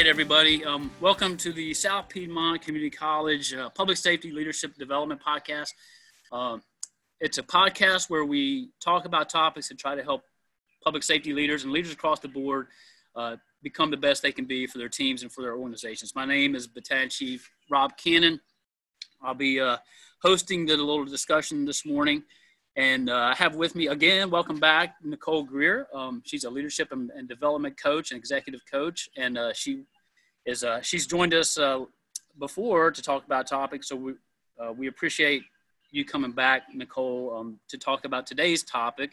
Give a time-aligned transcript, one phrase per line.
[0.00, 0.64] right, everybody.
[0.64, 5.74] Um, welcome to the South Piedmont Community College uh, Public Safety Leadership Development Podcast.
[6.32, 6.62] Um,
[7.20, 10.22] it's a podcast where we talk about topics and try to help
[10.82, 12.68] public safety leaders and leaders across the board
[13.14, 16.14] uh, become the best they can be for their teams and for their organizations.
[16.14, 18.40] My name is Battalion Chief Rob Cannon.
[19.22, 19.76] I'll be uh,
[20.22, 22.22] hosting the little discussion this morning.
[22.76, 25.88] And uh, I have with me again, welcome back, Nicole Greer.
[25.92, 29.82] Um, she's a leadership and, and, development coach and executive coach, and uh, she
[30.46, 31.84] is uh, she's joined us uh,
[32.38, 33.88] before to talk about topics.
[33.88, 34.12] So we
[34.62, 35.42] uh, we appreciate
[35.90, 39.10] you coming back, Nicole, um, to talk about today's topic,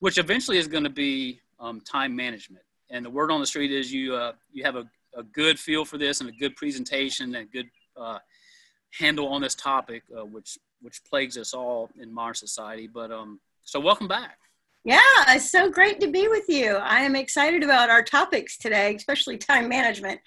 [0.00, 2.62] which eventually is going to be um, time management.
[2.90, 4.86] And the word on the street is you uh, you have a,
[5.16, 7.70] a, good feel for this and a good presentation and a good
[8.98, 12.86] handle on this topic, which which plagues us all in modern society.
[12.86, 14.38] But um, so welcome back.
[14.84, 16.76] Yeah, it's so great to be with you.
[16.76, 20.20] I am excited about our topics today, especially time management.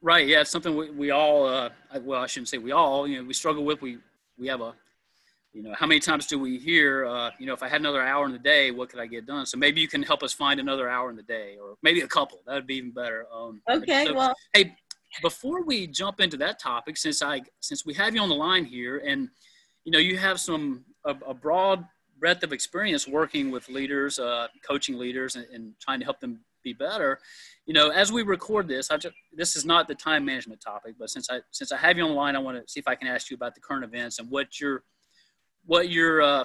[0.00, 0.26] Right.
[0.26, 1.46] Yeah, it's something we, we all.
[1.46, 1.70] Uh,
[2.02, 3.08] well, I shouldn't say we all.
[3.08, 3.80] You know, we struggle with.
[3.80, 3.98] We
[4.38, 4.74] we have a.
[5.54, 7.06] You know, how many times do we hear?
[7.06, 9.24] Uh, you know, if I had another hour in the day, what could I get
[9.24, 9.46] done?
[9.46, 12.08] So maybe you can help us find another hour in the day, or maybe a
[12.08, 12.40] couple.
[12.46, 13.26] That would be even better.
[13.32, 14.04] Um, okay.
[14.06, 14.76] So, well, hey,
[15.22, 18.64] before we jump into that topic, since I since we have you on the line
[18.64, 19.28] here, and
[19.84, 21.84] you know, you have some a, a broad
[22.18, 26.40] breadth of experience working with leaders, uh, coaching leaders, and, and, trying to help them
[26.62, 27.18] be better.
[27.66, 30.94] You know, as we record this, I just, this is not the time management topic,
[30.98, 32.88] but since I since I have you on the line, I want to see if
[32.88, 34.84] I can ask you about the current events and what your
[35.66, 36.44] what your uh,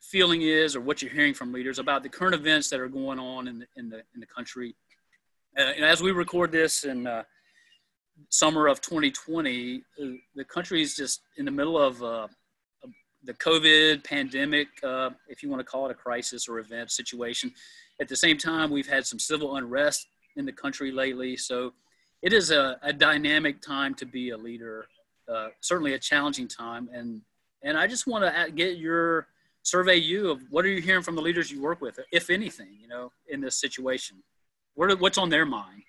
[0.00, 3.18] feeling is, or what you're hearing from leaders about the current events that are going
[3.18, 4.74] on in the in the in the country.
[5.58, 7.22] Uh, and as we record this in uh,
[8.30, 12.28] summer of 2020, uh, the country is just in the middle of uh,
[13.28, 17.52] the COVID pandemic, uh, if you want to call it a crisis or event situation.
[18.00, 21.36] At the same time, we've had some civil unrest in the country lately.
[21.36, 21.74] So
[22.22, 24.86] it is a, a dynamic time to be a leader,
[25.30, 26.88] uh, certainly a challenging time.
[26.90, 27.20] And,
[27.62, 29.26] and I just want to get your
[29.62, 32.78] survey you of what are you hearing from the leaders you work with, if anything,
[32.80, 34.22] you know, in this situation?
[34.74, 35.82] What, what's on their mind?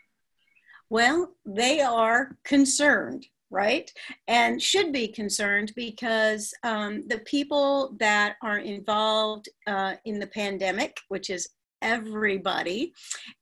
[0.90, 3.92] Well, they are concerned right?
[4.28, 10.98] And should be concerned because um, the people that are involved uh, in the pandemic,
[11.08, 11.50] which is
[11.82, 12.94] everybody,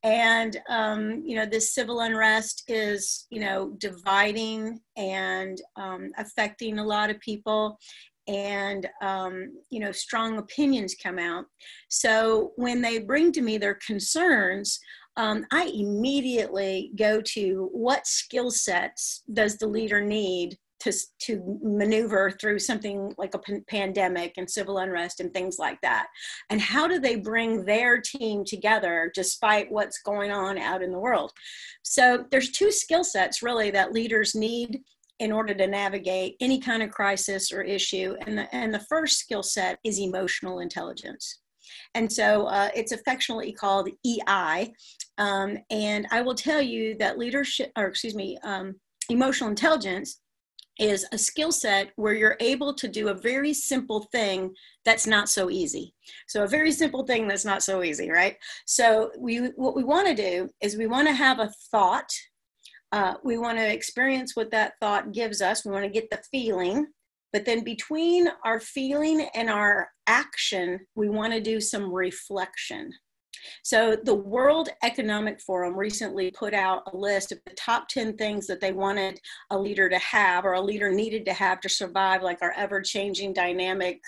[0.04, 6.86] and um, you know, this civil unrest is you know dividing and um, affecting a
[6.86, 7.78] lot of people.
[8.30, 11.46] And um, you know, strong opinions come out.
[11.88, 14.82] So when they bring to me their concerns,
[15.18, 22.30] um, I immediately go to what skill sets does the leader need to, to maneuver
[22.30, 26.08] through something like a p- pandemic and civil unrest and things like that?
[26.52, 31.00] And how do they bring their team together despite what's going on out in the
[31.00, 31.32] world?
[31.82, 34.82] So there's two skill sets really that leaders need
[35.20, 38.16] in order to navigate any kind of crisis or issue.
[38.28, 41.40] And the, and the first skill set is emotional intelligence.
[41.96, 44.74] And so uh, it's affectionately called EI.
[45.18, 48.76] Um, and I will tell you that leadership, or excuse me, um,
[49.10, 50.20] emotional intelligence
[50.80, 54.54] is a skill set where you're able to do a very simple thing
[54.86, 55.94] that's not so easy.
[56.28, 58.36] So a very simple thing that's not so easy, right?
[58.66, 62.10] So we what we want to do is we want to have a thought.
[62.92, 65.66] Uh, we want to experience what that thought gives us.
[65.66, 66.88] We want to get the feeling.
[67.38, 72.92] But then between our feeling and our action, we want to do some reflection.
[73.62, 78.48] So, the World Economic Forum recently put out a list of the top 10 things
[78.48, 79.20] that they wanted
[79.52, 82.82] a leader to have or a leader needed to have to survive, like our ever
[82.82, 84.02] changing dynamic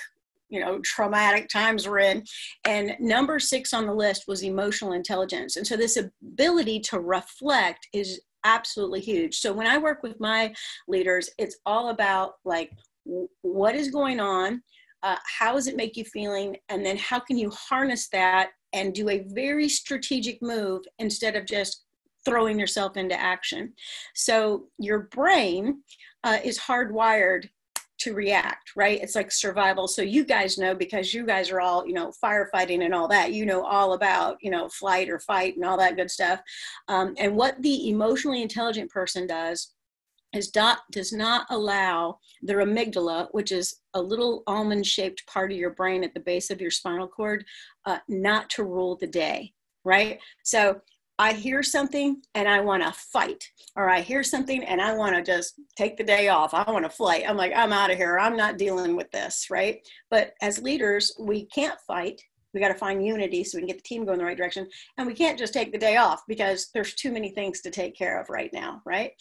[0.50, 2.24] you know traumatic times we're in.
[2.66, 5.56] And number six on the list was emotional intelligence.
[5.56, 9.38] And so this ability to reflect is absolutely huge.
[9.38, 10.52] So when i work with my
[10.88, 12.72] leaders it's all about like
[13.42, 14.62] what is going on
[15.04, 18.94] uh, how does it make you feeling and then how can you harness that and
[18.94, 21.86] do a very strategic move instead of just
[22.26, 23.74] throwing yourself into action?
[24.14, 25.82] So your brain
[26.24, 27.50] uh, is hardwired
[28.00, 29.02] to react right?
[29.02, 29.88] It's like survival.
[29.88, 33.34] So you guys know because you guys are all you know firefighting and all that
[33.34, 36.40] you know all about you know flight or fight and all that good stuff.
[36.88, 39.74] Um, and what the emotionally intelligent person does
[40.34, 45.58] is dot does not allow the amygdala, which is a little almond shaped part of
[45.58, 47.44] your brain at the base of your spinal cord,
[47.86, 49.54] uh, not to rule the day,
[49.84, 50.20] right?
[50.44, 50.82] So
[51.18, 53.44] I hear something and I want to fight,
[53.76, 56.54] or I hear something and I want to just take the day off.
[56.54, 57.26] I want to flight.
[57.28, 58.18] I'm like, I'm out of here.
[58.18, 59.86] I'm not dealing with this, right?
[60.10, 62.22] But as leaders, we can't fight
[62.54, 64.68] we got to find unity so we can get the team going the right direction.
[64.98, 67.96] And we can't just take the day off because there's too many things to take
[67.96, 69.12] care of right now right?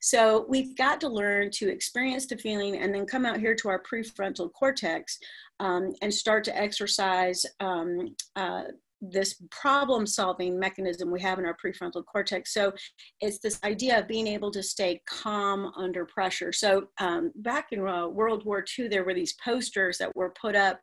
[0.00, 3.68] So we've got to learn to experience the feeling and then come out here to
[3.68, 5.18] our prefrontal cortex
[5.60, 8.64] um, and start to exercise um, uh,
[9.00, 12.52] this problem solving mechanism we have in our prefrontal cortex.
[12.52, 12.72] So
[13.20, 16.52] it's this idea of being able to stay calm under pressure.
[16.52, 20.56] So um, back in uh, World War II, there were these posters that were put
[20.56, 20.80] up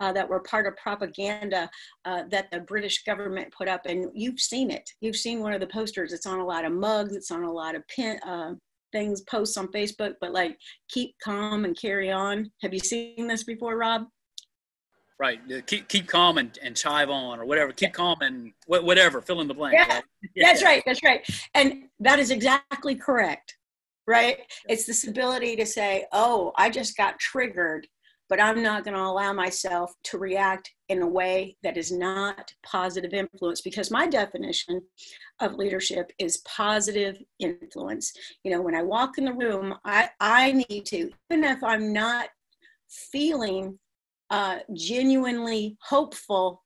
[0.00, 1.70] uh, that were part of propaganda
[2.04, 3.86] uh, that the British government put up.
[3.86, 4.88] And you've seen it.
[5.00, 6.12] You've seen one of the posters.
[6.12, 8.54] It's on a lot of mugs, it's on a lot of pin, uh,
[8.92, 10.56] things, posts on Facebook, but like
[10.88, 12.50] keep calm and carry on.
[12.62, 14.04] Have you seen this before, Rob?
[15.18, 15.40] Right.
[15.66, 17.72] Keep keep calm and, and chive on or whatever.
[17.72, 19.20] Keep calm and whatever.
[19.20, 19.74] Fill in the blank.
[19.74, 19.94] Yeah.
[19.94, 20.04] Right?
[20.34, 20.46] yeah.
[20.46, 20.82] That's right.
[20.84, 21.26] That's right.
[21.54, 23.56] And that is exactly correct.
[24.06, 24.38] Right.
[24.68, 27.86] It's this ability to say, oh, I just got triggered,
[28.28, 32.52] but I'm not going to allow myself to react in a way that is not
[32.66, 34.82] positive influence because my definition
[35.40, 38.12] of leadership is positive influence.
[38.42, 41.92] You know, when I walk in the room, I, I need to, even if I'm
[41.92, 42.28] not
[42.88, 43.78] feeling
[44.34, 46.64] uh, genuinely hopeful,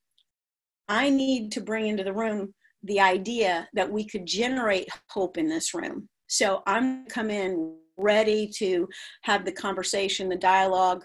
[0.88, 5.50] I need to bring into the room the idea that we could generate hope in
[5.50, 6.08] this room.
[6.28, 8.88] So I'm come in ready to
[9.24, 11.04] have the conversation, the dialogue,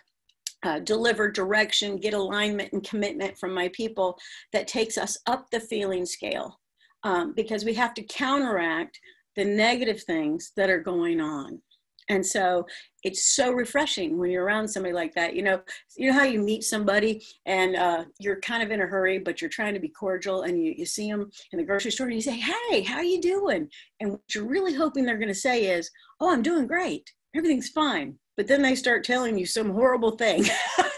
[0.64, 4.18] uh, deliver direction, get alignment and commitment from my people
[4.54, 6.62] that takes us up the feeling scale
[7.04, 8.98] um, because we have to counteract
[9.36, 11.62] the negative things that are going on.
[12.10, 12.66] And so
[13.04, 15.36] it's so refreshing when you're around somebody like that.
[15.36, 15.62] You know,
[15.98, 19.42] you know how you meet somebody and uh, you're kind of in a hurry, but
[19.42, 22.16] you're trying to be cordial, and you, you see them in the grocery store and
[22.16, 23.70] you say, "Hey, how you doing?"
[24.00, 25.90] And what you're really hoping they're going to say is,
[26.20, 27.12] "Oh, I'm doing great.
[27.36, 30.46] Everything's fine." But then they start telling you some horrible thing.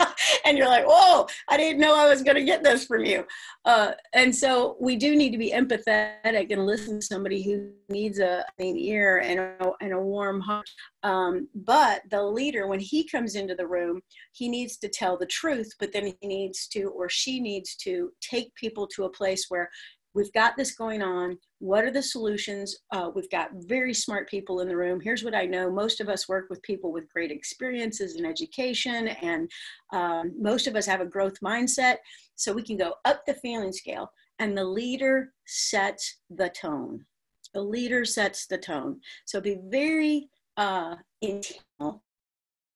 [0.56, 3.26] and you're like, whoa, I didn't know I was going to get this from you.
[3.66, 8.20] Uh, and so we do need to be empathetic and listen to somebody who needs
[8.20, 10.70] a an ear and a, and a warm heart.
[11.04, 14.02] Um, but the leader, when he comes into the room,
[14.34, 18.12] he needs to tell the truth, but then he needs to, or she needs to
[18.22, 19.70] take people to a place where
[20.16, 21.38] we've got this going on.
[21.60, 22.76] What are the solutions?
[22.92, 25.02] Uh, we've got very smart people in the room.
[25.02, 29.10] Here's what I know most of us work with people with great experiences in education,
[29.10, 29.52] and
[29.94, 31.98] um, most of us have a growth mindset.
[32.36, 34.10] So we can go up the feeling scale,
[34.40, 37.06] and the leader sets the tone.
[37.54, 39.02] The leader sets the tone.
[39.26, 42.04] So be very uh, intentional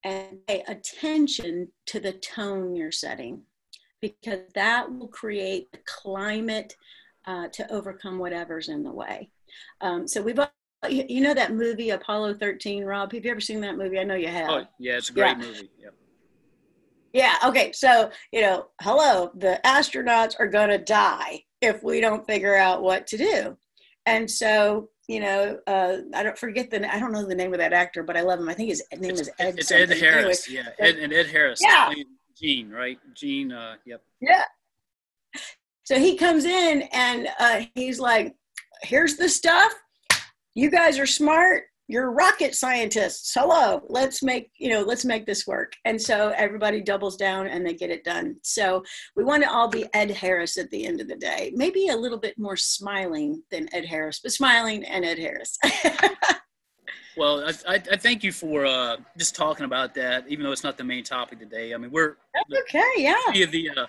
[0.03, 3.44] and pay attention to the tone you're setting
[4.01, 6.75] because that will create a climate
[7.29, 9.29] uh, to overcome whatever's in the way.
[9.81, 10.39] Um, so we've
[10.89, 13.11] you know that movie Apollo 13, Rob?
[13.11, 13.99] Have you ever seen that movie?
[13.99, 14.49] I know you have.
[14.49, 15.45] Oh, yeah, it's a great yeah.
[15.45, 15.69] movie.
[15.79, 15.93] Yep.
[17.13, 17.71] Yeah, okay.
[17.71, 22.81] So, you know, hello, the astronauts are going to die if we don't figure out
[22.81, 23.57] what to do.
[24.05, 27.59] And so, you know, uh, I don't forget the, I don't know the name of
[27.59, 28.47] that actor, but I love him.
[28.47, 29.55] I think his name it's, is Ed.
[29.57, 29.91] It's something.
[29.91, 30.47] Ed Harris.
[30.47, 30.85] Anyway, yeah.
[30.85, 31.59] Ed, and Ed Harris.
[31.61, 31.91] Yeah.
[32.39, 32.97] Gene, right?
[33.15, 34.01] Gene, uh, yep.
[34.21, 34.43] Yeah.
[35.89, 38.36] So he comes in and uh, he's like,
[38.83, 39.74] here's the stuff.
[40.53, 41.63] You guys are smart.
[41.88, 43.33] You're rocket scientists.
[43.33, 45.74] Hello, let's make, you know, let's make this work.
[45.86, 48.36] And so everybody doubles down and they get it done.
[48.43, 48.84] So
[49.15, 51.53] we want to all be Ed Harris at the end of the day.
[51.55, 55.58] Maybe a little bit more smiling than Ed Harris, but smiling and Ed Harris.
[57.17, 60.77] Well, I, I, thank you for uh, just talking about that, even though it's not
[60.77, 61.74] the main topic today.
[61.74, 63.46] I mean, we're That's okay, yeah.
[63.46, 63.88] The uh,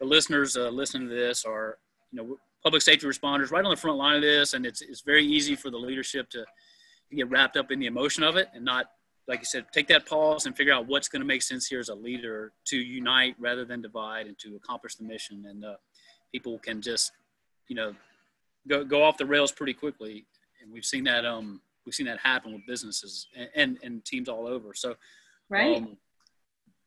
[0.00, 1.78] the listeners uh, listening to this are,
[2.12, 5.00] you know, public safety responders right on the front line of this, and it's it's
[5.00, 6.44] very easy for the leadership to,
[7.10, 8.90] to get wrapped up in the emotion of it and not,
[9.28, 11.80] like you said, take that pause and figure out what's going to make sense here
[11.80, 15.44] as a leader to unite rather than divide and to accomplish the mission.
[15.48, 15.76] And uh,
[16.32, 17.12] people can just,
[17.68, 17.94] you know,
[18.68, 20.26] go go off the rails pretty quickly,
[20.60, 24.28] and we've seen that um we've seen that happen with businesses and and, and teams
[24.28, 24.74] all over.
[24.74, 24.96] So.
[25.48, 25.76] Right.
[25.76, 25.96] Um,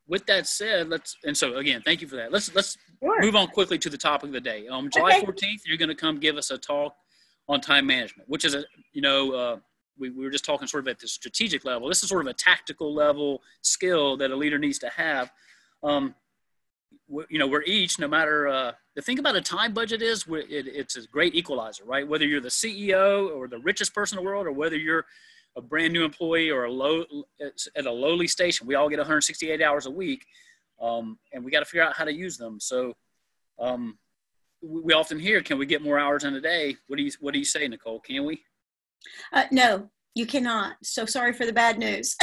[0.09, 2.31] with that said, let's and so again, thank you for that.
[2.31, 3.21] Let's let's sure.
[3.21, 4.67] move on quickly to the topic of the day.
[4.67, 6.93] Um, July fourteenth, you're going to come give us a talk
[7.47, 9.57] on time management, which is a you know uh,
[9.99, 11.87] we, we were just talking sort of at the strategic level.
[11.87, 15.31] This is sort of a tactical level skill that a leader needs to have.
[15.83, 16.15] Um,
[17.29, 20.67] you know, we're each, no matter uh, the thing about a time budget is, it,
[20.67, 22.07] it's a great equalizer, right?
[22.07, 25.05] Whether you're the CEO or the richest person in the world, or whether you're
[25.59, 27.03] a brand new employee or a low
[27.41, 28.65] at a lowly station.
[28.65, 30.25] We all get 168 hours a week,
[30.81, 32.59] um, and we got to figure out how to use them.
[32.59, 32.93] So
[33.59, 33.99] um,
[34.61, 37.33] we often hear, "Can we get more hours in a day?" What do you What
[37.33, 37.99] do you say, Nicole?
[37.99, 38.41] Can we?
[39.33, 40.75] Uh, no, you cannot.
[40.83, 42.15] So sorry for the bad news.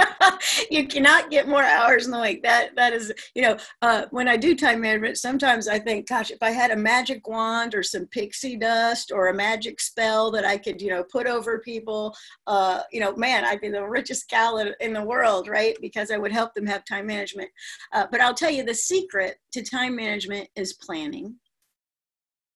[0.70, 2.42] you cannot get more hours in the week.
[2.42, 6.30] That that is, you know, uh, when I do time management, sometimes I think, gosh,
[6.30, 10.44] if I had a magic wand or some pixie dust or a magic spell that
[10.44, 12.16] I could, you know, put over people,
[12.46, 15.76] uh, you know, man, I'd be the richest gal in the world, right?
[15.80, 17.50] Because I would help them have time management.
[17.92, 21.36] Uh, but I'll tell you, the secret to time management is planning.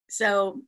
[0.09, 0.61] So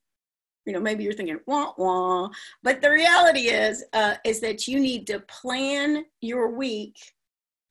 [0.67, 2.29] you know maybe you're thinking wah wah.
[2.63, 6.97] But the reality is uh, is that you need to plan your week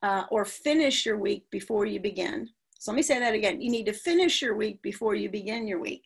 [0.01, 2.49] uh, or finish your week before you begin.
[2.79, 3.61] So let me say that again.
[3.61, 6.03] You need to finish your week before you begin your week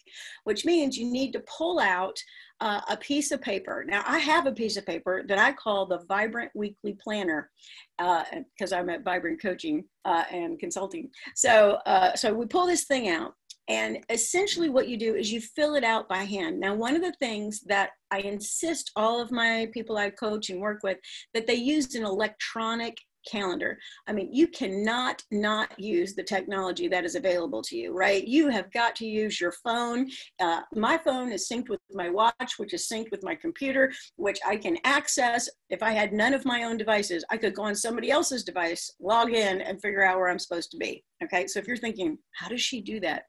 [0.47, 2.17] which means you need to pull out
[2.61, 3.83] uh, a piece of paper.
[3.85, 7.49] Now i have a piece of paper that i call the vibrant weekly planner
[7.97, 11.09] because uh, i'm at vibrant coaching uh, and consulting.
[11.35, 13.33] So uh, so we pull this thing out
[13.69, 16.59] and essentially, what you do is you fill it out by hand.
[16.59, 20.61] Now, one of the things that I insist all of my people I coach and
[20.61, 20.97] work with
[21.33, 22.97] that they use an electronic
[23.29, 23.77] calendar.
[24.07, 28.25] I mean, you cannot not use the technology that is available to you, right?
[28.25, 30.09] You have got to use your phone.
[30.39, 34.39] Uh, my phone is synced with my watch, which is synced with my computer, which
[34.47, 35.49] I can access.
[35.69, 38.91] If I had none of my own devices, I could go on somebody else's device,
[38.99, 41.03] log in, and figure out where I'm supposed to be.
[41.23, 43.23] Okay, so if you're thinking, how does she do that?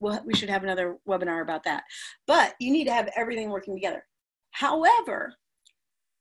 [0.00, 1.84] Well, we should have another webinar about that.
[2.26, 4.04] But you need to have everything working together.
[4.52, 5.34] However,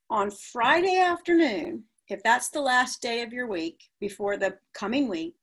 [0.09, 5.36] on Friday afternoon, if that's the last day of your week before the coming week,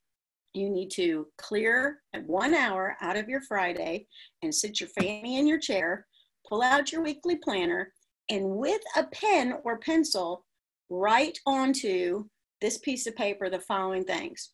[0.55, 4.07] you need to clear one hour out of your Friday
[4.43, 6.07] and sit your fanny in your chair,
[6.49, 7.93] pull out your weekly planner,
[8.31, 10.45] and with a pen or pencil,
[10.89, 12.25] write onto
[12.61, 14.53] this piece of paper the following things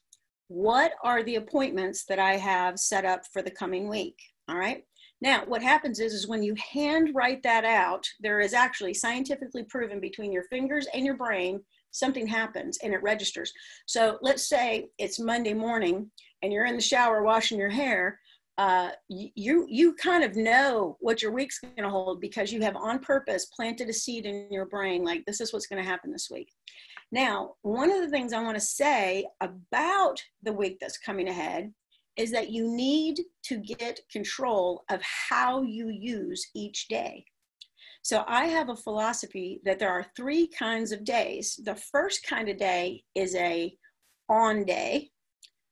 [0.52, 4.18] what are the appointments that I have set up for the coming week?
[4.48, 4.84] All right.
[5.22, 9.62] Now, what happens is, is when you hand write that out, there is actually scientifically
[9.62, 13.52] proven between your fingers and your brain, something happens and it registers.
[13.86, 16.10] So let's say it's Monday morning
[16.42, 18.18] and you're in the shower washing your hair.
[18.58, 22.76] Uh, you you kind of know what your week's going to hold because you have
[22.76, 26.12] on purpose planted a seed in your brain like this is what's going to happen
[26.12, 26.52] this week
[27.12, 31.70] now, one of the things I want to say about the week that's coming ahead
[32.16, 37.24] is that you need to get control of how you use each day.
[38.00, 41.60] So I have a philosophy that there are three kinds of days.
[41.62, 43.76] The first kind of day is a
[44.30, 45.10] on day.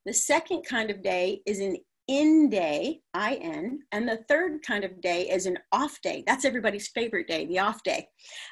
[0.05, 1.79] The second kind of day is an
[2.11, 6.25] in day, IN, and the third kind of day is an off day.
[6.27, 8.09] That's everybody's favorite day, the off day.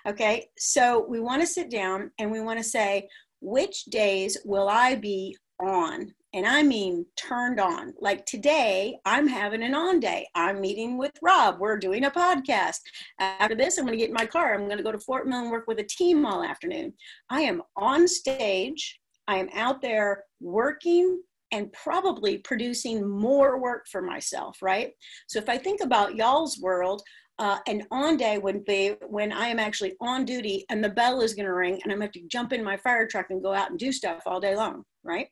[0.06, 3.08] Okay, so we want to sit down and we want to say,
[3.40, 6.14] which days will I be on?
[6.34, 7.94] And I mean turned on.
[8.00, 10.28] Like today, I'm having an on day.
[10.36, 11.58] I'm meeting with Rob.
[11.58, 12.78] We're doing a podcast.
[13.18, 14.54] After this, I'm going to get in my car.
[14.54, 16.92] I'm going to go to Fort Mill and work with a team all afternoon.
[17.28, 19.00] I am on stage.
[19.26, 21.20] I am out there working
[21.52, 24.92] and probably producing more work for myself, right?
[25.26, 27.02] So if I think about y'all's world,
[27.38, 31.20] uh, an on day would be when I am actually on duty and the bell
[31.20, 33.26] is going to ring and I'm going to have to jump in my fire truck
[33.30, 35.28] and go out and do stuff all day long, right?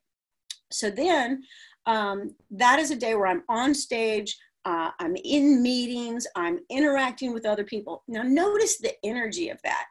[0.70, 1.42] So then
[1.86, 7.32] um, that is a day where I'm on stage, uh, I'm in meetings, I'm interacting
[7.32, 8.02] with other people.
[8.08, 9.86] Now, notice the energy of that.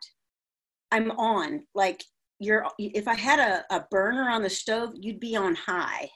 [0.91, 2.03] I'm on, like
[2.39, 6.10] you're if i had a, a burner on the stove you'd be on high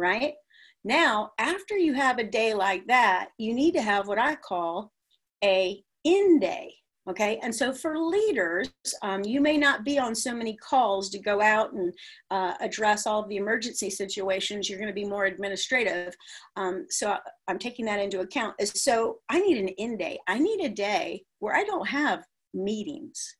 [0.00, 0.34] right?
[0.82, 4.90] Now after you have a day like that you need to have what i call
[5.44, 6.74] a in day
[7.08, 7.40] okay?
[7.42, 8.70] And so for leaders
[9.02, 11.92] um, you may not be on so many calls to go out and
[12.30, 14.68] uh, address all of the emergency situations.
[14.68, 16.14] You're going to be more administrative.
[16.56, 17.16] Um, so
[17.48, 18.54] i'm taking that into account.
[18.64, 20.18] So i need an in day.
[20.28, 23.36] I need a day where i don't have meetings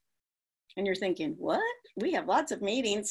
[0.76, 1.62] and you're thinking, what?
[1.96, 3.10] We have lots of meetings.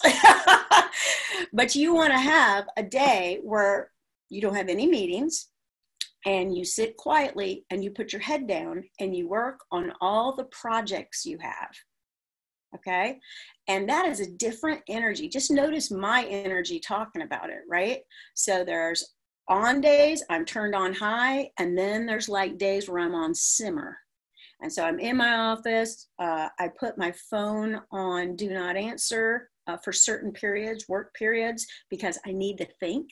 [1.53, 3.91] but you want to have a day where
[4.29, 5.49] you don't have any meetings
[6.25, 10.35] and you sit quietly and you put your head down and you work on all
[10.35, 11.71] the projects you have.
[12.75, 13.19] Okay.
[13.67, 15.27] And that is a different energy.
[15.27, 18.01] Just notice my energy talking about it, right?
[18.35, 19.15] So there's
[19.47, 23.97] on days I'm turned on high, and then there's like days where I'm on simmer.
[24.61, 26.07] And so I'm in my office.
[26.19, 31.65] Uh, I put my phone on do not answer uh, for certain periods, work periods,
[31.89, 33.09] because I need to think.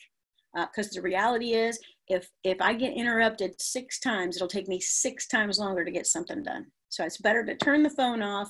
[0.53, 4.79] Because uh, the reality is, if if I get interrupted six times, it'll take me
[4.79, 6.65] six times longer to get something done.
[6.89, 8.49] So it's better to turn the phone off,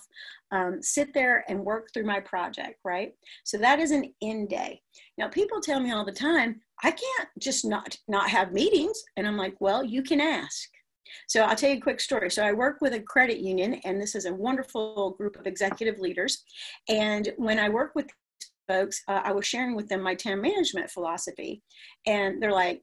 [0.52, 3.14] um, sit there and work through my project, right?
[3.44, 4.82] So that is an in day.
[5.18, 9.28] Now people tell me all the time, I can't just not not have meetings, and
[9.28, 10.70] I'm like, well, you can ask.
[11.28, 12.30] So I'll tell you a quick story.
[12.32, 16.00] So I work with a credit union, and this is a wonderful group of executive
[16.00, 16.44] leaders.
[16.90, 18.08] And when I work with
[18.68, 21.62] folks, uh, I was sharing with them my time management philosophy,
[22.06, 22.82] and they're like,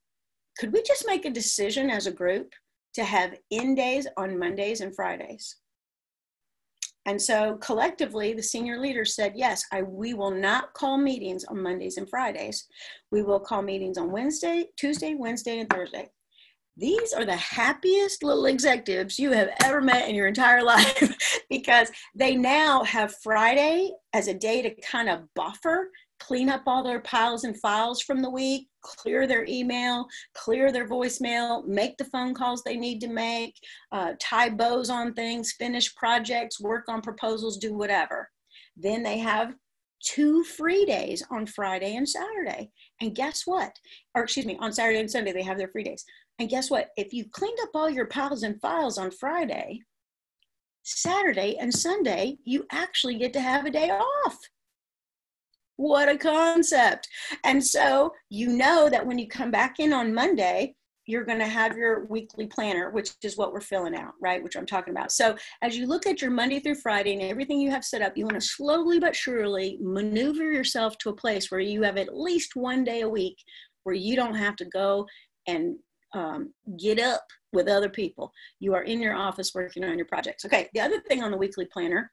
[0.58, 2.52] could we just make a decision as a group
[2.94, 5.56] to have in days on Mondays and Fridays?
[7.06, 11.62] And so collectively, the senior leaders said, yes, I, we will not call meetings on
[11.62, 12.66] Mondays and Fridays.
[13.10, 16.08] We will call meetings on Wednesday, Tuesday, Wednesday, and Thursday.
[16.76, 21.90] These are the happiest little executives you have ever met in your entire life because
[22.14, 25.90] they now have Friday as a day to kind of buffer
[26.20, 30.88] clean up all their piles and files from the week, clear their email, clear their
[30.88, 33.54] voicemail, make the phone calls they need to make,
[33.92, 38.30] uh, tie bows on things, finish projects, work on proposals, do whatever.
[38.76, 39.54] Then they have
[40.04, 42.70] two free days on Friday and Saturday.
[43.00, 43.72] And guess what?
[44.14, 46.04] Or excuse me, on Saturday and Sunday, they have their free days.
[46.38, 46.90] And guess what?
[46.96, 49.80] If you cleaned up all your piles and files on Friday,
[50.82, 54.38] Saturday and Sunday, you actually get to have a day off.
[55.76, 57.08] What a concept.
[57.44, 60.74] And so you know that when you come back in on Monday,
[61.06, 64.42] you're going to have your weekly planner, which is what we're filling out, right?
[64.42, 65.12] Which I'm talking about.
[65.12, 68.16] So as you look at your Monday through Friday and everything you have set up,
[68.16, 72.16] you want to slowly but surely maneuver yourself to a place where you have at
[72.16, 73.36] least one day a week
[73.82, 75.06] where you don't have to go
[75.46, 75.76] and
[76.14, 78.32] um, get up with other people.
[78.60, 80.44] You are in your office working on your projects.
[80.44, 82.10] Okay, the other thing on the weekly planner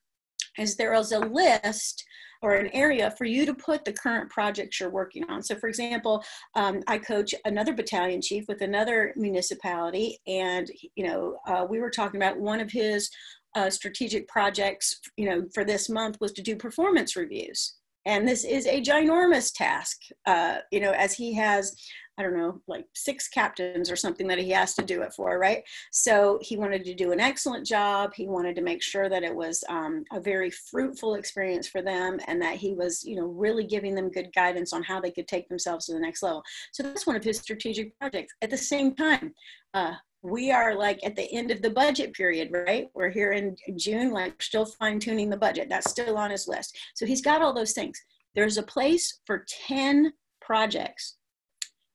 [0.57, 2.03] is there is a list
[2.41, 5.43] or an area for you to put the current projects you're working on.
[5.43, 6.23] So, for example,
[6.55, 11.91] um, I coach another battalion chief with another municipality, and you know, uh, we were
[11.91, 13.09] talking about one of his
[13.55, 17.75] uh, strategic projects, you know, for this month was to do performance reviews.
[18.05, 21.75] And this is a ginormous task, uh, you know, as he has
[22.17, 25.39] I don't know, like six captains or something that he has to do it for,
[25.39, 25.63] right?
[25.91, 28.13] So he wanted to do an excellent job.
[28.13, 32.19] He wanted to make sure that it was um, a very fruitful experience for them
[32.27, 35.27] and that he was, you know, really giving them good guidance on how they could
[35.27, 36.43] take themselves to the next level.
[36.73, 38.33] So that's one of his strategic projects.
[38.41, 39.33] At the same time,
[39.73, 42.89] uh, we are like at the end of the budget period, right?
[42.93, 45.69] We're here in June, like still fine tuning the budget.
[45.69, 46.77] That's still on his list.
[46.93, 47.99] So he's got all those things.
[48.35, 51.17] There's a place for 10 projects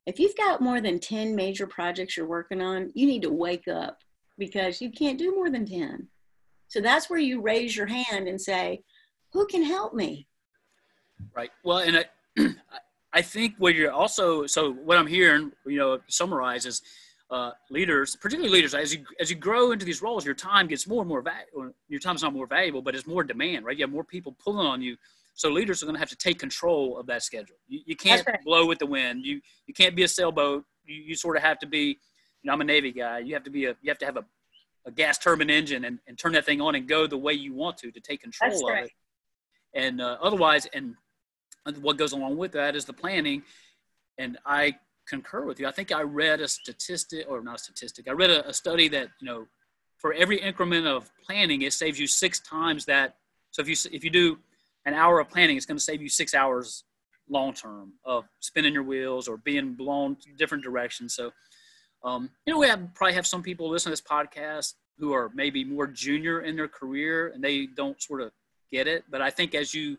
[0.07, 3.67] if you've got more than 10 major projects you're working on, you need to wake
[3.67, 3.99] up
[4.39, 6.07] because you can't do more than 10.
[6.69, 8.83] So that's where you raise your hand and say,
[9.33, 10.29] who can help me?
[11.35, 11.51] Right.
[11.65, 12.05] Well, and I,
[13.13, 16.83] I think what you're also, so what I'm hearing, you know, summarizes
[17.31, 20.87] uh, leaders, particularly leaders, as you, as you grow into these roles, your time gets
[20.87, 21.73] more and more valuable.
[21.89, 23.77] Your time's not more valuable, but it's more demand, right?
[23.77, 24.97] You have more people pulling on you
[25.37, 27.57] so leaders are going to have to take control of that schedule.
[27.69, 28.43] You, you can't right.
[28.43, 29.25] blow with the wind.
[29.25, 30.65] You you can't be a sailboat.
[30.85, 31.99] You, you sort of have to be.
[32.43, 33.19] You know, I'm a Navy guy.
[33.19, 33.77] You have to be a.
[33.83, 34.25] You have to have a,
[34.87, 37.53] a gas turbine engine and, and turn that thing on and go the way you
[37.53, 38.85] want to to take control That's of right.
[38.85, 38.91] it.
[39.75, 40.95] And uh, otherwise, and
[41.83, 43.43] what goes along with that is the planning.
[44.17, 45.67] And I concur with you.
[45.67, 48.09] I think I read a statistic, or not a statistic.
[48.09, 49.47] I read a, a study that you know,
[49.99, 53.17] for every increment of planning, it saves you six times that.
[53.51, 54.39] So if you if you do
[54.87, 56.85] an hour of planning is going to save you six hours
[57.29, 61.15] long term of spinning your wheels or being blown different directions.
[61.15, 61.33] So,
[62.05, 65.65] um, you know, we probably have some people listen to this podcast who are maybe
[65.65, 68.31] more junior in their career and they don't sort of
[68.73, 69.05] get it.
[69.11, 69.99] But I think as you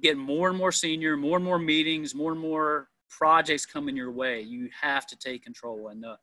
[0.00, 4.12] get more and more senior, more and more meetings, more and more projects coming your
[4.12, 5.88] way, you have to take control.
[5.88, 6.16] And uh,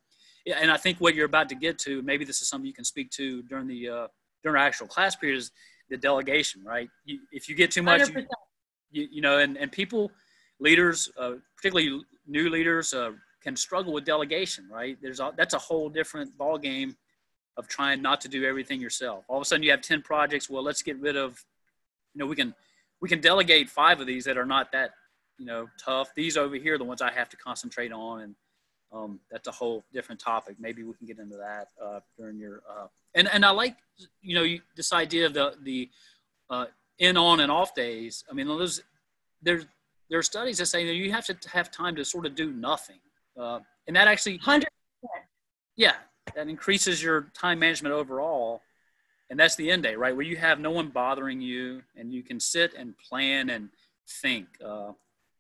[0.60, 2.84] and I think what you're about to get to, maybe this is something you can
[2.84, 4.08] speak to during the uh,
[4.44, 5.52] during our actual class period, is
[5.92, 6.90] the delegation, right?
[7.06, 8.26] You, if you get too much, you,
[8.92, 10.12] you, you, know, and, and people,
[10.60, 13.12] leaders, uh, particularly new leaders, uh,
[13.44, 14.98] can struggle with delegation, right?
[15.02, 16.96] There's a, that's a whole different ball game
[17.58, 19.26] of trying not to do everything yourself.
[19.28, 20.50] All of a sudden, you have ten projects.
[20.50, 21.44] Well, let's get rid of,
[22.14, 22.54] you know, we can
[23.02, 24.92] we can delegate five of these that are not that,
[25.38, 26.14] you know, tough.
[26.16, 28.36] These over here are the ones I have to concentrate on, and
[28.94, 30.56] um, that's a whole different topic.
[30.60, 33.78] Maybe we can get into that uh, during your uh, and and I like
[34.22, 35.90] you know this idea of the the
[36.50, 36.66] uh,
[37.00, 38.24] in on and off days.
[38.30, 38.82] I mean, there's
[39.42, 39.66] there's
[40.10, 42.52] there are studies that say that you have to have time to sort of do
[42.52, 43.00] nothing,
[43.40, 44.70] uh, and that actually hundred
[45.78, 45.96] yeah
[46.36, 48.62] that increases your time management overall,
[49.30, 52.24] and that's the in day right where you have no one bothering you and you
[52.24, 53.70] can sit and plan and
[54.08, 54.48] think.
[54.64, 54.92] Uh,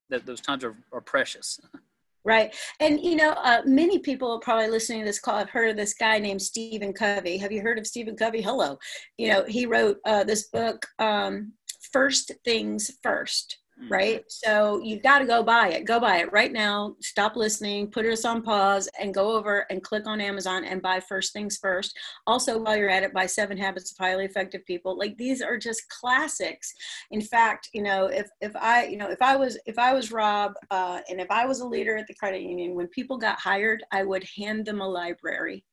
[0.09, 1.59] that those times are, are precious.
[2.23, 2.55] Right.
[2.79, 5.95] And, you know, uh, many people probably listening to this call have heard of this
[5.95, 7.37] guy named Stephen Covey.
[7.37, 8.41] Have you heard of Stephen Covey?
[8.41, 8.77] Hello.
[9.17, 11.53] You know, he wrote uh, this book, um,
[11.91, 13.57] First Things First.
[13.81, 13.93] Mm-hmm.
[13.93, 14.23] right?
[14.27, 15.85] So you've got to go buy it.
[15.85, 16.95] Go buy it right now.
[16.99, 20.99] Stop listening, put us on pause, and go over and click on Amazon and buy
[20.99, 21.97] First Things First.
[22.27, 24.97] Also, while you're at it, buy Seven Habits of Highly Effective People.
[24.97, 26.73] Like these are just classics.
[27.09, 30.11] In fact, you know, if if I, you know, if I was if I was
[30.11, 33.39] Rob, uh, and if I was a leader at the credit union, when people got
[33.39, 35.65] hired, I would hand them a library.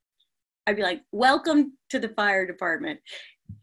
[0.67, 3.01] I'd be like, "Welcome to the fire department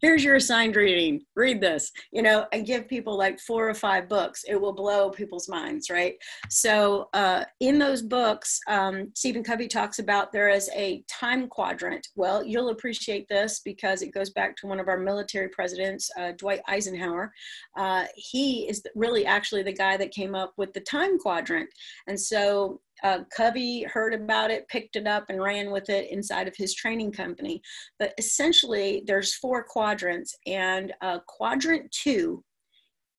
[0.00, 1.22] here's your assigned reading.
[1.34, 4.44] Read this you know and give people like four or five books.
[4.48, 6.14] It will blow people's minds right?
[6.48, 12.06] So uh, in those books um, stephen covey talks about there is a time quadrant.
[12.14, 16.32] Well you'll appreciate this because it goes back to one of our military presidents uh,
[16.32, 17.32] dwight eisenhower.
[17.76, 21.68] Uh, he is really actually the guy that came up with the time quadrant.
[22.06, 26.48] And so uh, Covey heard about it, picked it up, and ran with it inside
[26.48, 27.60] of his training company.
[27.98, 32.44] But essentially, there's four quadrants, and uh, quadrant two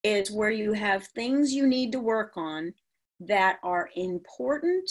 [0.04, 2.74] is where you have things you need to work on
[3.20, 4.90] that are important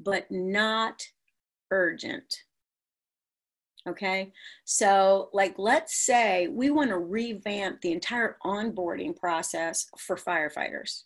[0.00, 1.02] but not
[1.70, 2.42] urgent.
[3.88, 4.32] Okay,
[4.64, 11.02] so like let's say we want to revamp the entire onboarding process for firefighters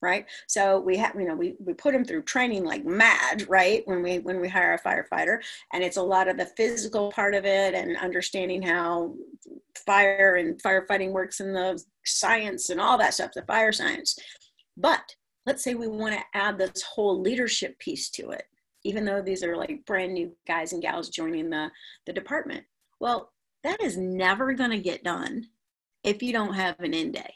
[0.00, 0.26] right?
[0.46, 4.02] So we have you know we, we put them through training like mad right when
[4.02, 5.38] we when we hire a firefighter
[5.72, 9.14] and it's a lot of the physical part of it and understanding how
[9.74, 14.18] fire and firefighting works in the science and all that stuff the fire science.
[14.76, 15.14] But
[15.46, 18.44] let's say we want to add this whole leadership piece to it
[18.84, 21.70] even though these are like brand new guys and gals joining the
[22.06, 22.64] the department.
[23.00, 23.32] Well
[23.64, 25.46] that is never going to get done
[26.04, 27.34] if you don't have an in day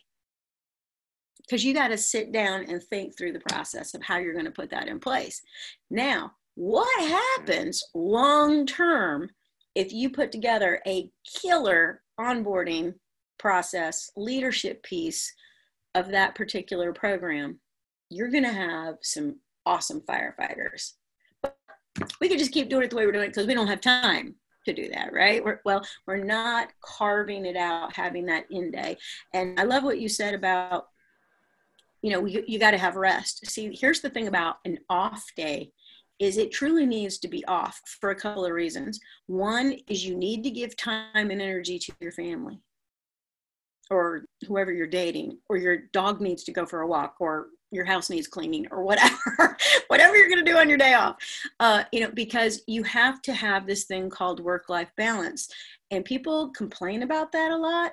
[1.53, 4.47] because you got to sit down and think through the process of how you're going
[4.47, 5.43] to put that in place.
[5.91, 6.89] Now, what
[7.37, 9.29] happens long term
[9.75, 11.11] if you put together a
[11.43, 12.95] killer onboarding
[13.39, 15.31] process, leadership piece
[15.95, 17.61] of that particular program?
[18.09, 20.93] You're going to have some awesome firefighters.
[21.43, 21.59] But
[22.19, 23.83] we could just keep doing it the way we're doing it because we don't have
[23.83, 25.45] time to do that, right?
[25.45, 28.97] We're, well, we're not carving it out, having that in day.
[29.35, 30.87] And I love what you said about
[32.03, 33.47] you know you, you got to have rest.
[33.47, 35.71] See here's the thing about an off day
[36.19, 39.01] is it truly needs to be off for a couple of reasons.
[39.27, 42.61] One is you need to give time and energy to your family
[43.91, 47.85] or whoever you're dating or your dog needs to go for a walk or your
[47.85, 49.57] house needs cleaning or whatever
[49.89, 51.17] whatever you're going to do on your day off.
[51.59, 55.49] Uh, you know because you have to have this thing called work life balance
[55.91, 57.93] and people complain about that a lot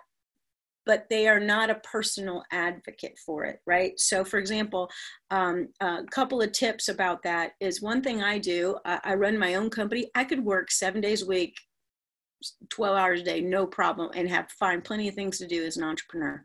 [0.89, 3.91] but they are not a personal advocate for it, right?
[3.99, 4.89] So, for example,
[5.29, 9.37] um, a couple of tips about that is one thing I do, I, I run
[9.37, 10.09] my own company.
[10.15, 11.53] I could work seven days a week,
[12.71, 15.77] 12 hours a day, no problem, and have find plenty of things to do as
[15.77, 16.43] an entrepreneur.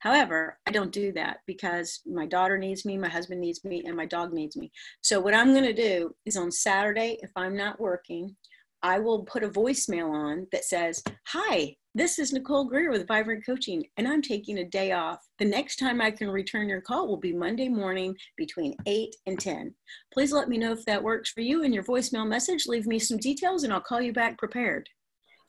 [0.00, 3.96] However, I don't do that because my daughter needs me, my husband needs me, and
[3.96, 4.70] my dog needs me.
[5.00, 8.36] So, what I'm going to do is on Saturday, if I'm not working,
[8.82, 13.44] I will put a voicemail on that says, Hi, this is Nicole Greer with Vibrant
[13.44, 15.20] Coaching, and I'm taking a day off.
[15.38, 19.38] The next time I can return your call will be Monday morning between 8 and
[19.38, 19.74] 10.
[20.12, 22.66] Please let me know if that works for you in your voicemail message.
[22.66, 24.88] Leave me some details and I'll call you back prepared.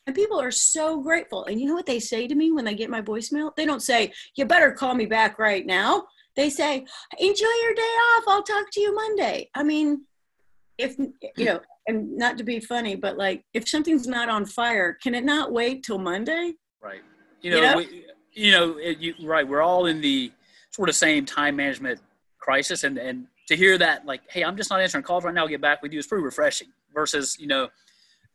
[0.06, 1.46] And people are so grateful.
[1.46, 3.56] And you know what they say to me when they get my voicemail?
[3.56, 6.04] They don't say, You better call me back right now.
[6.36, 6.86] They say,
[7.20, 8.24] Enjoy your day off.
[8.28, 9.50] I'll talk to you Monday.
[9.56, 10.02] I mean,
[10.78, 10.98] if
[11.38, 15.14] you know and not to be funny, but like if something's not on fire, can
[15.16, 16.54] it not wait till Monday?
[16.82, 17.02] Right.
[17.42, 19.48] You know, you know, we, you know it, you, right.
[19.48, 20.32] We're all in the
[20.72, 22.00] sort of same time management
[22.40, 25.42] crisis, and and to hear that, like, hey, I'm just not answering calls right now.
[25.42, 26.70] I'll get back with you is pretty refreshing.
[26.94, 27.70] Versus, you know,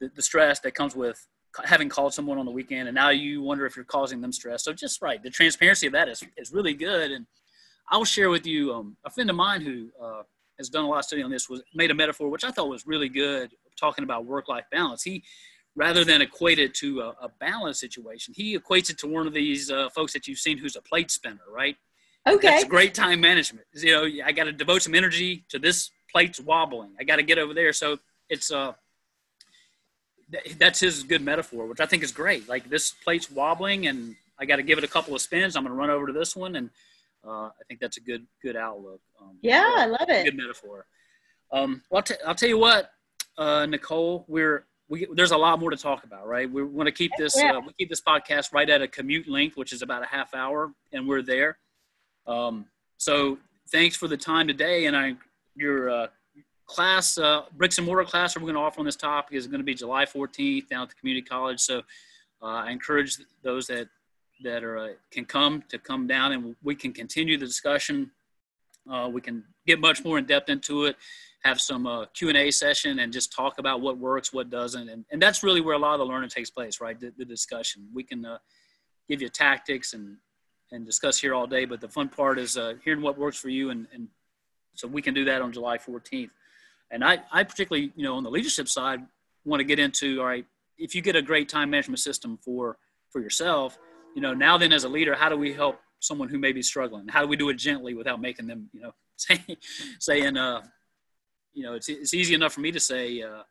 [0.00, 1.24] the, the stress that comes with
[1.64, 4.64] having called someone on the weekend, and now you wonder if you're causing them stress.
[4.64, 7.12] So just right, the transparency of that is is really good.
[7.12, 7.26] And
[7.90, 9.88] I'll share with you um, a friend of mine who.
[10.02, 10.22] Uh,
[10.58, 12.68] has done a lot of study on this was made a metaphor which I thought
[12.68, 15.02] was really good talking about work life balance.
[15.02, 15.22] He
[15.76, 19.32] rather than equate it to a, a balance situation, he equates it to one of
[19.32, 21.76] these uh, folks that you've seen who's a plate spinner, right?
[22.28, 22.48] Okay.
[22.48, 23.66] That's great time management.
[23.72, 26.90] You know, I got to devote some energy to this plate's wobbling.
[26.98, 27.72] I got to get over there.
[27.72, 28.72] So it's uh
[30.58, 32.48] that's his good metaphor, which I think is great.
[32.48, 35.56] Like this plate's wobbling, and I got to give it a couple of spins.
[35.56, 36.68] I'm going to run over to this one, and
[37.26, 39.00] uh, I think that's a good good outlook.
[39.20, 40.24] Um, yeah, I love it.
[40.24, 40.87] Good metaphor.
[41.52, 42.90] Um, well, I'll, t- I'll tell you what,
[43.38, 46.50] uh, Nicole, we're we, there's a lot more to talk about, right?
[46.50, 47.52] We want to keep this yeah.
[47.52, 50.35] uh, we keep this podcast right at a commute length, which is about a half
[50.35, 51.59] hour, and we're there.
[52.26, 53.38] Um, so
[53.70, 55.14] thanks for the time today, and I
[55.54, 56.07] your uh,
[56.66, 59.61] class uh, bricks and mortar class we're going to offer on this topic is going
[59.61, 61.61] to be July 14th down at the community college.
[61.61, 61.78] So
[62.42, 63.88] uh, I encourage those that
[64.42, 68.11] that are uh, can come to come down and we can continue the discussion.
[68.90, 70.96] Uh, we can get much more in depth into it,
[71.44, 74.88] have some uh, Q and A session, and just talk about what works, what doesn't,
[74.88, 76.98] and and that's really where a lot of the learning takes place, right?
[76.98, 77.88] The, the discussion.
[77.92, 78.38] We can uh,
[79.09, 80.16] give you tactics and
[80.70, 83.48] and discuss here all day, but the fun part is uh, hearing what works for
[83.48, 84.09] you, and and
[84.74, 86.31] so we can do that on July 14th.
[86.90, 89.01] And I I particularly you know on the leadership side
[89.44, 90.46] want to get into all right
[90.79, 92.79] if you get a great time management system for
[93.11, 93.79] for yourself
[94.18, 96.61] you know now then as a leader how do we help someone who may be
[96.61, 97.07] struggling?
[97.07, 99.40] How do we do it gently without making them you know say,
[100.00, 100.61] saying uh
[101.54, 103.42] you know it's, it's easy enough for me to say uh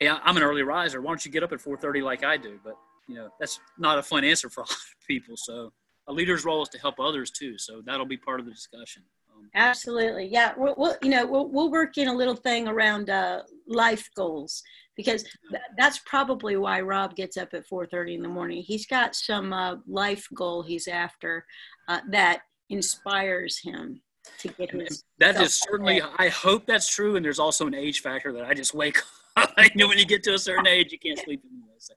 [0.00, 1.02] hey i'm an early riser.
[1.02, 2.58] Why don't you get up at 4.30 like i do?
[2.64, 5.36] But you know that's not a fun answer for a lot of people.
[5.36, 5.74] So
[6.08, 7.58] a leader's role is to help others too.
[7.58, 9.02] So that'll be part of the discussion.
[9.30, 10.26] Um, absolutely.
[10.26, 10.54] Yeah.
[10.56, 14.62] We'll, we'll, you know we'll, we'll work in a little thing around uh, life goals
[14.96, 18.62] because th- that's probably why Rob gets up at 4:30 in the morning.
[18.62, 21.44] He's got some uh, life goal he's after
[21.88, 24.00] uh, that inspires him
[24.38, 25.04] to get his.
[25.18, 25.98] That is certainly.
[25.98, 26.12] Ahead.
[26.18, 28.98] I hope that's true, and there's also an age factor that I just wake
[29.36, 29.52] up.
[29.56, 31.74] I know when you get to a certain age, you can't sleep anymore.
[31.78, 31.94] So.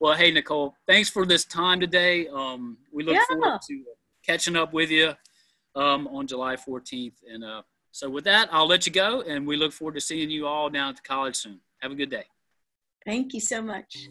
[0.00, 2.28] Well, hey Nicole, thanks for this time today.
[2.28, 3.24] Um, we look yeah.
[3.28, 3.82] forward to
[4.24, 5.14] catching up with you
[5.74, 9.56] um, on July 14th, and uh, so with that, I'll let you go, and we
[9.56, 11.60] look forward to seeing you all down at the college soon.
[11.80, 12.24] Have a good day.
[13.04, 14.08] Thank you so much.